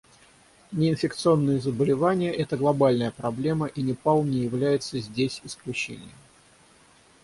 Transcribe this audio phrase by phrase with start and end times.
[0.71, 6.17] Неинфекционные заболевания— это глобальная проблема, и Непал не является здесь исключением.